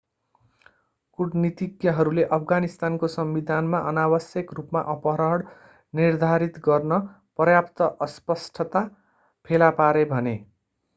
[1.19, 5.45] कूटनीतिज्ञहरूले अफगानिस्तानको संविधानमा अनावश्यक रूपमा अपहरण
[5.93, 7.01] निर्धारित गर्न
[7.39, 8.87] पर्याप्त अस्पष्टता
[9.47, 10.39] फेला पारे भने